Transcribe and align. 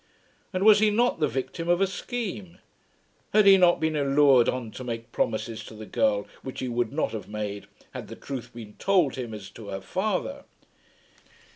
And 0.51 0.63
was 0.65 0.79
he 0.79 0.89
not 0.89 1.19
the 1.19 1.27
victim 1.27 1.69
of 1.69 1.79
a 1.79 1.85
scheme? 1.85 2.57
Had 3.33 3.45
he 3.45 3.55
not 3.55 3.79
been 3.79 3.95
allured 3.95 4.49
on 4.49 4.71
to 4.71 4.83
make 4.83 5.11
promises 5.11 5.63
to 5.65 5.75
the 5.75 5.85
girl 5.85 6.25
which 6.41 6.59
he 6.59 6.67
would 6.67 6.91
not 6.91 7.11
have 7.11 7.29
made 7.29 7.67
had 7.93 8.07
the 8.07 8.15
truth 8.15 8.51
been 8.51 8.73
told 8.79 9.13
him 9.15 9.31
as 9.31 9.51
to 9.51 9.67
her 9.67 9.79
father? 9.81 10.45